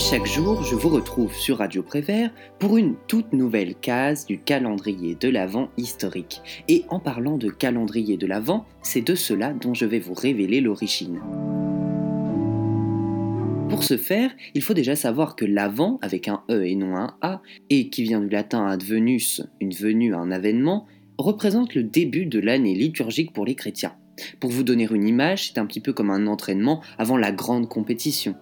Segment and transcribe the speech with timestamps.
[0.00, 5.14] chaque jour, je vous retrouve sur Radio Prévert pour une toute nouvelle case du calendrier
[5.14, 6.42] de l'Avent historique.
[6.68, 10.60] Et en parlant de calendrier de l'Avent, c'est de cela dont je vais vous révéler
[10.60, 11.20] l'origine.
[13.68, 17.16] Pour ce faire, il faut déjà savoir que l'Avent, avec un E et non un
[17.20, 20.86] A, et qui vient du latin advenus, une venue, un avènement,
[21.18, 23.94] représente le début de l'année liturgique pour les chrétiens.
[24.40, 27.68] Pour vous donner une image, c'est un petit peu comme un entraînement avant la grande
[27.68, 28.34] compétition.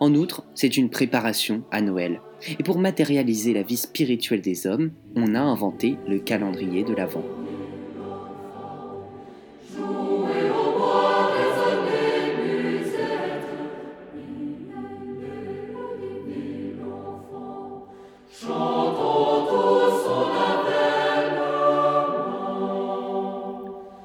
[0.00, 2.20] En outre, c'est une préparation à Noël.
[2.58, 7.24] Et pour matérialiser la vie spirituelle des hommes, on a inventé le calendrier de l'Avent.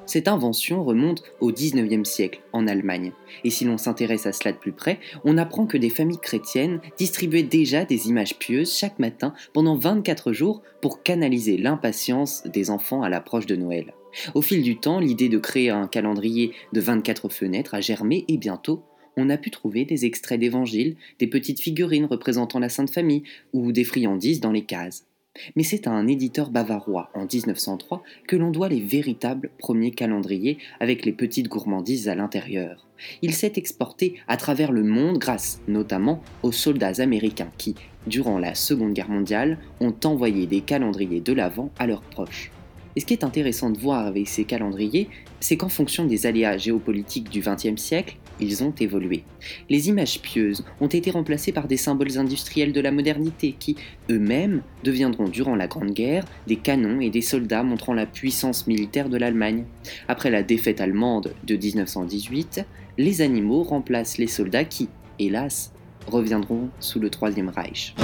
[0.08, 3.12] Cette invention remonte au XIXe siècle en Allemagne.
[3.44, 6.80] Et si l'on s'intéresse à cela de plus près, on apprend que des familles chrétiennes
[6.96, 13.02] distribuaient déjà des images pieuses chaque matin pendant 24 jours pour canaliser l'impatience des enfants
[13.02, 13.92] à l'approche de Noël.
[14.34, 18.38] Au fil du temps, l'idée de créer un calendrier de 24 fenêtres a germé et
[18.38, 18.84] bientôt,
[19.18, 23.72] on a pu trouver des extraits d'évangiles, des petites figurines représentant la Sainte Famille ou
[23.72, 25.07] des friandises dans les cases.
[25.56, 30.58] Mais c'est à un éditeur bavarois en 1903 que l'on doit les véritables premiers calendriers
[30.80, 32.86] avec les petites gourmandises à l'intérieur.
[33.22, 37.74] Il s'est exporté à travers le monde grâce notamment aux soldats américains qui,
[38.06, 42.50] durant la Seconde Guerre mondiale, ont envoyé des calendriers de l'Avent à leurs proches.
[42.96, 45.08] Et ce qui est intéressant de voir avec ces calendriers,
[45.40, 49.24] c'est qu'en fonction des aléas géopolitiques du XXe siècle, ils ont évolué.
[49.68, 53.76] Les images pieuses ont été remplacées par des symboles industriels de la modernité qui,
[54.10, 59.08] eux-mêmes, deviendront durant la Grande Guerre des canons et des soldats montrant la puissance militaire
[59.08, 59.64] de l'Allemagne.
[60.08, 62.64] Après la défaite allemande de 1918,
[62.98, 65.72] les animaux remplacent les soldats qui, hélas,
[66.06, 67.94] reviendront sous le Troisième Reich.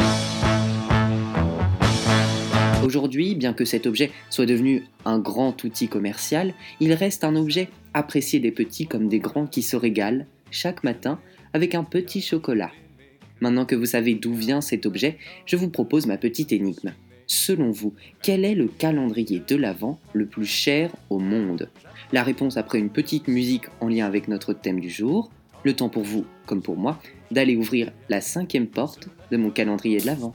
[2.84, 7.68] Aujourd'hui, bien que cet objet soit devenu un grand outil commercial, il reste un objet
[7.94, 11.18] apprécié des petits comme des grands qui se régalent chaque matin
[11.52, 12.70] avec un petit chocolat.
[13.40, 16.92] Maintenant que vous savez d'où vient cet objet, je vous propose ma petite énigme.
[17.26, 21.70] Selon vous, quel est le calendrier de l'Avent le plus cher au monde?
[22.12, 25.30] La réponse après une petite musique en lien avec notre thème du jour.
[25.64, 27.00] Le temps pour vous, comme pour moi,
[27.30, 30.34] d'aller ouvrir la cinquième porte de mon calendrier de l'Avent.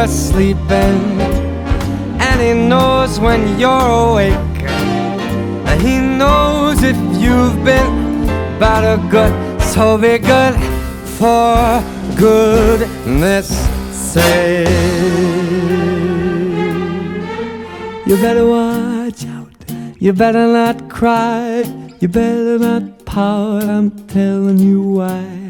[0.00, 1.20] You're sleeping,
[2.26, 4.62] and He knows when you're awake.
[5.68, 8.26] And He knows if you've been
[8.58, 10.54] bad or good, so be good
[11.18, 11.84] for
[12.16, 13.48] goodness
[13.92, 14.68] sake.
[18.06, 19.52] You better watch out,
[19.98, 21.62] you better not cry,
[22.00, 25.49] you better not pout, I'm telling you why.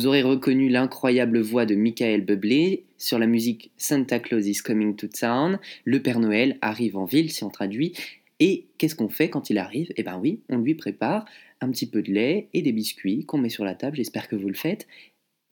[0.00, 4.96] Vous aurez reconnu l'incroyable voix de Michael Bublé sur la musique Santa Claus is Coming
[4.96, 5.58] to Town.
[5.84, 7.92] Le Père Noël arrive en ville, si on traduit.
[8.38, 9.92] Et qu'est-ce qu'on fait quand il arrive?
[9.96, 11.26] Eh bien oui, on lui prépare
[11.60, 14.36] un petit peu de lait et des biscuits qu'on met sur la table, j'espère que
[14.36, 14.86] vous le faites.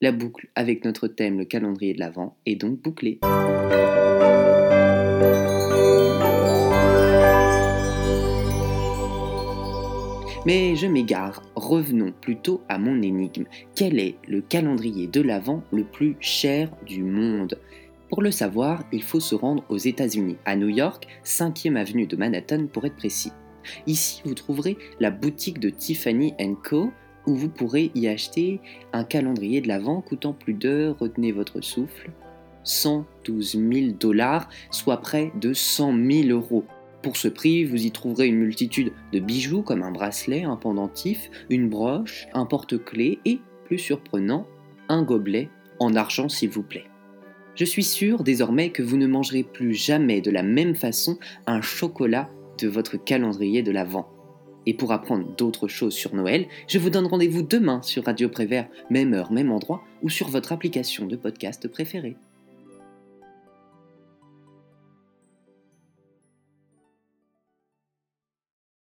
[0.00, 3.18] La boucle avec notre thème, le calendrier de l'Avent, est donc bouclée.
[10.48, 13.44] Mais je m'égare, revenons plutôt à mon énigme.
[13.74, 17.58] Quel est le calendrier de l'Avent le plus cher du monde?
[18.08, 22.16] Pour le savoir, il faut se rendre aux États-Unis, à New York, 5e avenue de
[22.16, 23.30] Manhattan pour être précis.
[23.86, 26.32] Ici, vous trouverez la boutique de Tiffany
[26.64, 26.92] Co,
[27.26, 28.62] où vous pourrez y acheter
[28.94, 32.10] un calendrier de l'Avent coûtant plus de, retenez votre souffle,
[32.64, 36.64] 112 000 dollars, soit près de 100 000 euros.
[37.02, 41.30] Pour ce prix, vous y trouverez une multitude de bijoux comme un bracelet, un pendentif,
[41.48, 44.46] une broche, un porte-clés et, plus surprenant,
[44.88, 45.48] un gobelet
[45.78, 46.86] en argent s'il vous plaît.
[47.54, 51.60] Je suis sûr désormais que vous ne mangerez plus jamais de la même façon un
[51.60, 52.30] chocolat
[52.60, 54.08] de votre calendrier de l'Avent.
[54.66, 58.68] Et pour apprendre d'autres choses sur Noël, je vous donne rendez-vous demain sur Radio Prévert,
[58.90, 62.16] même heure, même endroit, ou sur votre application de podcast préférée.